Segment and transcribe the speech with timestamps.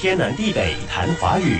[0.00, 1.58] 天南地北谈华语，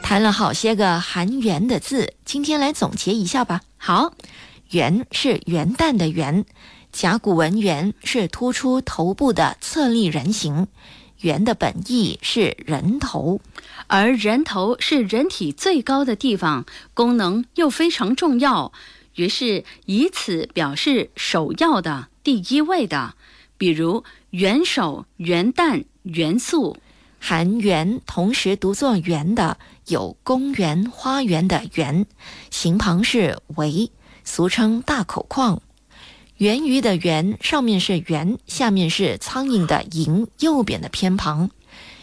[0.00, 3.62] 谈了好些个含“元”的字，今天来总结一下吧。
[3.76, 4.14] 好，
[4.70, 6.44] 元是元旦的元，
[6.92, 10.68] 甲骨文元是突出头部的侧立人形，
[11.18, 13.40] 元的本意是人头，
[13.88, 16.64] 而人头是人体最高的地方，
[16.94, 18.72] 功能又非常重要，
[19.16, 23.16] 于是以此表示首要的、第一位的，
[23.58, 26.78] 比如元首、元旦、元素。
[27.20, 29.58] 含“元”同时读作“园”的
[29.88, 32.06] 有公园、花园的“园”，
[32.48, 33.90] 形旁是“围”，
[34.22, 35.60] 俗称大口矿。
[36.36, 41.50] 源于的“源”上面是“圆”，下面是苍蝇的“蝇”，右边的偏旁。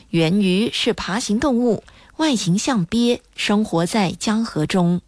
[0.09, 1.85] 源于是爬行动物，
[2.17, 4.99] 外形像鳖，生活在江河中。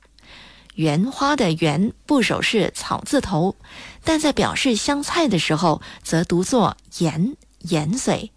[0.78, 3.56] 圆花的“圆”部首是草字头，
[4.04, 7.36] 但在表示香菜的时候，则读作“盐”，
[7.68, 8.32] 盐水。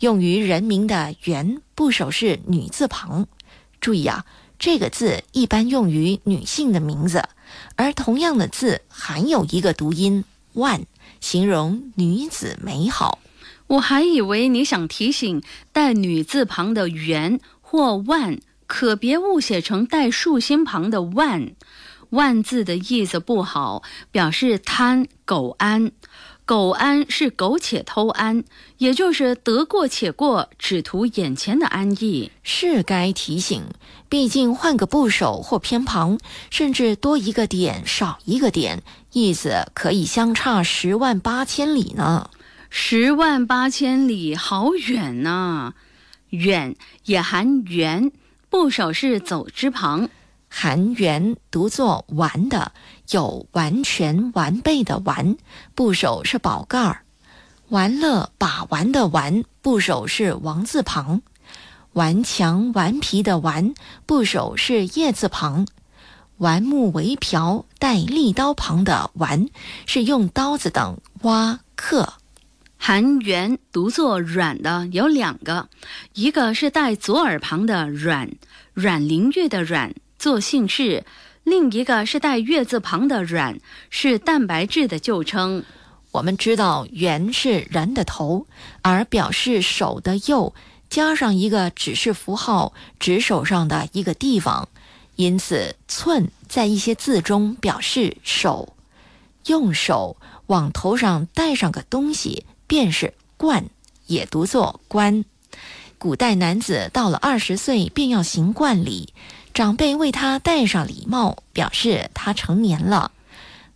[0.00, 3.26] 用于人名的“圆”部首是女字旁。
[3.80, 4.26] 注意啊，
[4.58, 7.24] 这个字一般用于女性的名字，
[7.76, 10.82] 而同样的字含有一个读音“万”，
[11.22, 13.20] 形容女子美好。
[13.68, 18.38] 我还以为你想提醒带女字旁的“圆”或“万”，
[18.70, 21.50] 可别误写成带竖心旁的“万”。
[22.10, 23.82] 万字的意思不好，
[24.12, 25.90] 表示贪、苟安。
[26.44, 28.44] 苟安是苟且偷安，
[28.78, 32.30] 也就是得过且过，只图眼前的安逸。
[32.44, 33.64] 是该提醒，
[34.08, 36.18] 毕竟换个部首或偏旁，
[36.50, 38.82] 甚至多一个点、少一个点，
[39.12, 42.30] 意思可以相差十万八千里呢。
[42.70, 45.74] 十万八千里，好远呐！
[46.30, 48.12] 远也含圆，
[48.50, 50.10] 部首是走之旁。
[50.48, 52.72] 含元读作完的，
[53.10, 55.36] 有完全完备的完，
[55.76, 57.02] 部首是宝盖儿。
[57.68, 61.22] 完乐把玩的玩，部首是王字旁。
[61.92, 63.72] 顽强顽皮的顽，
[64.04, 65.68] 部首是叶字旁。
[66.38, 69.48] 玩木为瓢，带利刀旁的玩，
[69.86, 72.14] 是用刀子等挖刻。
[72.82, 75.68] 含元读作软的有两个，
[76.14, 78.30] 一个是带左耳旁的软，
[78.72, 79.94] 阮玲玉的阮。
[80.18, 81.04] 做姓氏，
[81.44, 83.60] 另一个是带月字旁的“阮”，
[83.90, 85.62] 是蛋白质的旧称。
[86.10, 88.46] 我们知道“圆”是人的头，
[88.80, 90.54] 而表示手的右
[90.88, 94.68] 加上一个指示符号，指手上的一个地方，
[95.16, 98.74] 因此“寸”在一些字中表示手，
[99.46, 100.16] 用手
[100.46, 103.64] 往头上戴上个东西，便是“冠”，
[104.06, 105.24] 也读作“冠”。
[105.98, 109.12] 古代男子到了二十岁，便要行冠礼。
[109.52, 113.10] 长辈为他戴上礼帽，表示他成年了。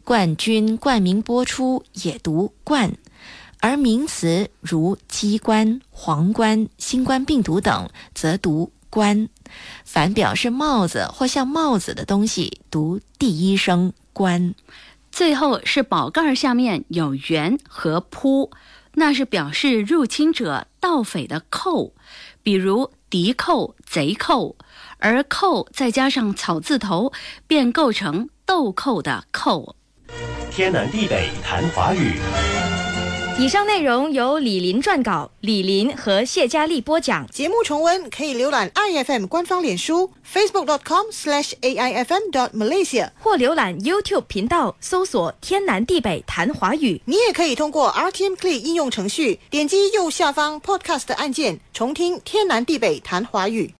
[0.04, 2.96] 冠军冠名播出也读冠，
[3.58, 9.28] 而名词如鸡冠、皇冠、新冠病毒等则读冠。
[9.84, 14.54] 凡表示帽子或像帽子的东西，读第一声冠。
[15.10, 18.50] 最后是宝盖下面有圆和扑，
[18.94, 21.94] 那是表示入侵者、盗匪的寇，
[22.42, 24.56] 比如敌寇、贼寇。
[24.98, 27.12] 而“寇”再加上草字头，
[27.46, 29.76] 便构成豆蔻的“寇”。
[30.50, 32.14] 天南地北谈华语。
[33.36, 37.26] 以上内容由李林撰稿，李林和谢佳丽播讲。
[37.26, 47.02] 节目重温可以浏览 iFM 官方脸书 facebook.com/aifm.malaysia，或浏览 YouTube 频道搜索“天南地北谈华语”。
[47.06, 53.68] 你也可以通过 RTM Play 应用程序，点击右下方 Podcast 按键，重听“天南地北谈华语”。